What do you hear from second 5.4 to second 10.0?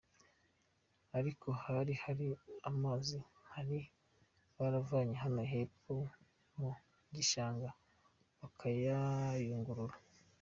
hepfo mu gishanga bakayayungurura.